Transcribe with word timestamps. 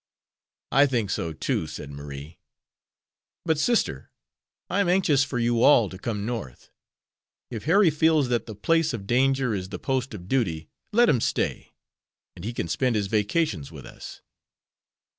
"I 0.71 0.87
think 0.87 1.11
so, 1.11 1.31
too," 1.31 1.67
said 1.67 1.91
Marie. 1.91 2.39
"But, 3.45 3.59
sister, 3.59 4.09
I 4.67 4.79
am 4.79 4.89
anxious 4.89 5.23
for 5.23 5.37
you 5.37 5.61
all 5.61 5.89
to 5.89 5.99
come 5.99 6.25
North. 6.25 6.71
If 7.51 7.65
Harry 7.65 7.91
feels 7.91 8.27
that 8.29 8.47
the 8.47 8.55
place 8.55 8.93
of 8.93 9.05
danger 9.05 9.53
is 9.53 9.69
the 9.69 9.77
post 9.77 10.15
of 10.15 10.27
duty, 10.27 10.69
let 10.91 11.07
him 11.07 11.21
stay, 11.21 11.75
and 12.35 12.43
he 12.43 12.51
can 12.51 12.67
spend 12.67 12.95
his 12.95 13.05
vacations 13.09 13.71
with 13.71 13.85
us. 13.85 14.23